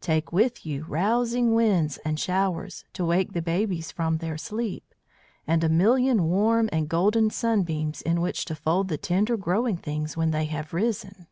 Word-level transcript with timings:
Take 0.00 0.32
with 0.32 0.64
you 0.64 0.86
rousing 0.88 1.52
winds 1.54 1.98
and 1.98 2.18
showers, 2.18 2.86
to 2.94 3.04
wake 3.04 3.34
the 3.34 3.42
babies 3.42 3.92
from 3.92 4.16
their 4.16 4.38
sleep, 4.38 4.94
and 5.46 5.62
a 5.62 5.68
million 5.68 6.24
warm 6.30 6.70
and 6.72 6.88
golden 6.88 7.28
sunbeams 7.28 8.00
in 8.00 8.22
which 8.22 8.46
to 8.46 8.54
fold 8.54 8.88
the 8.88 8.96
tender 8.96 9.36
growing 9.36 9.76
things 9.76 10.16
when 10.16 10.30
they 10.30 10.46
have 10.46 10.72
risen." 10.72 11.26